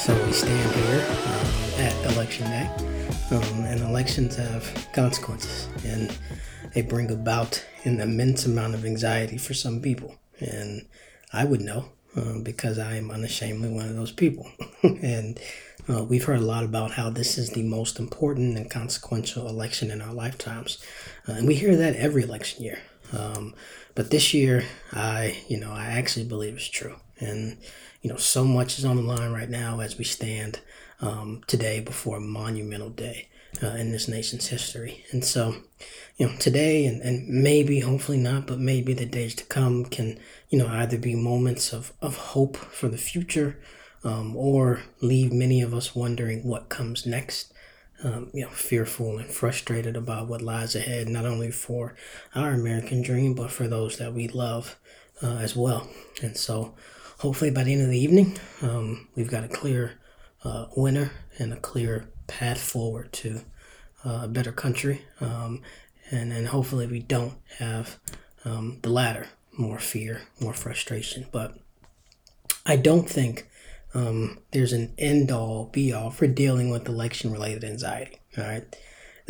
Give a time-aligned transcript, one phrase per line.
[0.00, 2.70] stand here um, at election day,
[3.32, 6.16] um, and elections have consequences, and
[6.74, 10.16] they bring about an immense amount of anxiety for some people.
[10.38, 10.86] And
[11.34, 14.50] I would know um, because I am unashamedly one of those people.
[14.82, 15.38] and
[15.86, 19.90] uh, we've heard a lot about how this is the most important and consequential election
[19.90, 20.82] in our lifetimes,
[21.28, 22.78] uh, and we hear that every election year.
[23.12, 23.54] Um,
[23.94, 26.96] but this year, I, you know, I actually believe it's true.
[27.20, 27.58] And,
[28.02, 30.60] you know, so much is on the line right now as we stand
[31.00, 33.28] um, today before a monumental day
[33.62, 35.04] uh, in this nation's history.
[35.12, 35.56] And so,
[36.16, 40.18] you know, today and, and maybe, hopefully not, but maybe the days to come can,
[40.48, 43.58] you know, either be moments of, of hope for the future
[44.02, 47.52] um, or leave many of us wondering what comes next
[48.02, 51.94] um, you know, fearful and frustrated about what lies ahead, not only for
[52.34, 54.78] our American dream, but for those that we love
[55.22, 55.88] uh, as well.
[56.22, 56.74] And so,
[57.20, 59.92] hopefully, by the end of the evening, um, we've got a clear
[60.42, 63.42] uh, winner and a clear path forward to
[64.04, 65.02] uh, a better country.
[65.20, 65.62] Um,
[66.10, 67.98] and, and hopefully, we don't have
[68.44, 71.26] um, the latter more fear, more frustration.
[71.30, 71.58] But
[72.64, 73.48] I don't think
[73.94, 78.20] um, there's an end all be all for dealing with election related anxiety.
[78.38, 78.76] All right.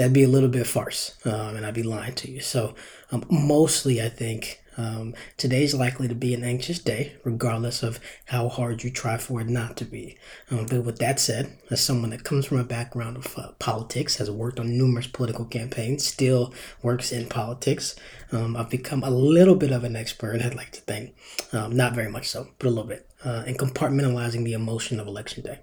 [0.00, 2.40] That'd be a little bit farce, um, and I'd be lying to you.
[2.40, 2.74] So,
[3.12, 8.48] um, mostly, I think um, today's likely to be an anxious day, regardless of how
[8.48, 10.16] hard you try for it not to be.
[10.50, 14.16] Um, but with that said, as someone that comes from a background of uh, politics,
[14.16, 17.94] has worked on numerous political campaigns, still works in politics,
[18.32, 21.14] um, I've become a little bit of an expert, I'd like to think.
[21.52, 25.06] Um, not very much so, but a little bit uh, and compartmentalizing the emotion of
[25.06, 25.58] election day.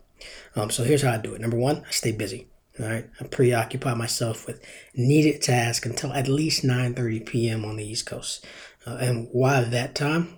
[0.56, 1.42] Um, so here's how I do it.
[1.42, 2.50] Number one, I stay busy.
[2.80, 7.66] Right, I preoccupy myself with needed tasks until at least 9:30 p.m.
[7.66, 8.46] on the East Coast.
[8.86, 10.38] Uh, and why that time?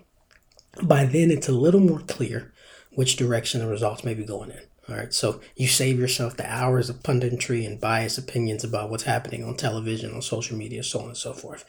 [0.81, 2.53] By then, it's a little more clear
[2.93, 4.61] which direction the results may be going in.
[4.89, 9.03] All right, so you save yourself the hours of punditry and biased opinions about what's
[9.03, 11.65] happening on television, on social media, so on and so forth.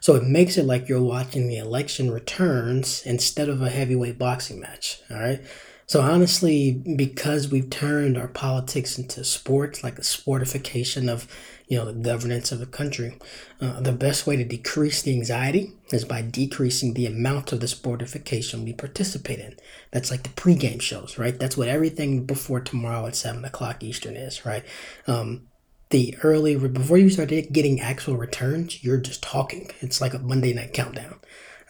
[0.00, 4.58] So it makes it like you're watching the election returns instead of a heavyweight boxing
[4.58, 5.00] match.
[5.10, 5.40] All right.
[5.86, 11.28] So honestly, because we've turned our politics into sports, like a sportification of,
[11.68, 13.18] you know, the governance of the country,
[13.60, 17.66] uh, the best way to decrease the anxiety is by decreasing the amount of the
[17.66, 19.56] sportification we participate in.
[19.90, 21.38] That's like the pregame shows, right?
[21.38, 24.64] That's what everything before tomorrow at seven o'clock Eastern is, right?
[25.06, 25.48] Um,
[25.90, 29.70] the early before you start getting actual returns, you're just talking.
[29.80, 31.20] It's like a Monday night countdown.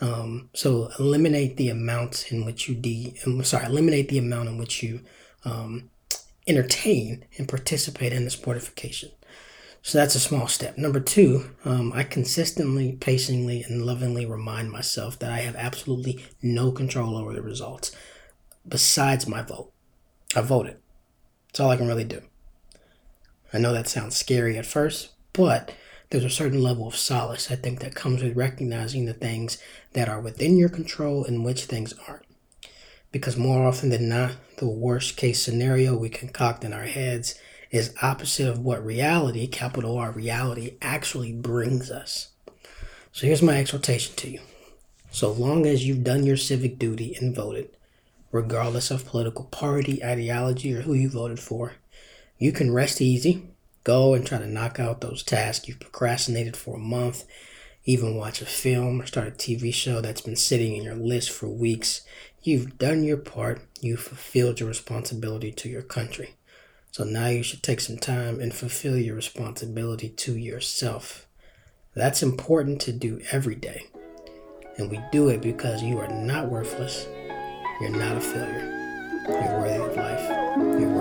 [0.00, 4.59] Um, so eliminate the amount in which you de um, sorry eliminate the amount in
[4.59, 5.00] which you
[5.44, 5.91] um,
[6.47, 9.12] entertain and participate in the sportification.
[9.82, 10.78] So that's a small step.
[10.78, 16.72] Number two, um, I consistently, patiently, and lovingly remind myself that I have absolutely no
[16.72, 17.93] control over the results
[18.66, 19.72] besides my vote.
[20.34, 20.78] I voted.
[21.49, 22.22] That's all I can really do.
[23.53, 25.71] I know that sounds scary at first, but
[26.14, 29.58] there's a certain level of solace I think that comes with recognizing the things
[29.94, 32.25] that are within your control and which things aren't.
[33.10, 37.36] Because more often than not, the worst case scenario we concoct in our heads
[37.72, 42.28] is opposite of what reality, capital R reality, actually brings us.
[43.10, 44.41] So here's my exhortation to you.
[45.10, 47.76] So long as you've done your civic duty and voted,
[48.31, 51.72] regardless of political party, ideology, or who you voted for,
[52.38, 53.48] you can rest easy,
[53.84, 57.25] go and try to knock out those tasks you've procrastinated for a month,
[57.84, 61.31] even watch a film or start a TV show that's been sitting in your list
[61.31, 62.00] for weeks.
[62.43, 66.34] You've done your part, you've fulfilled your responsibility to your country.
[66.91, 71.27] So now you should take some time and fulfill your responsibility to yourself.
[71.94, 73.87] That's important to do every day.
[74.78, 77.06] And we do it because you are not worthless.
[77.81, 78.70] You're not a failure.
[79.29, 80.81] You're worthy of life.
[80.81, 80.94] You're